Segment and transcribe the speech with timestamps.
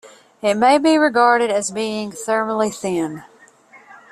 [0.41, 3.23] It may be regarded as being "thermally thin".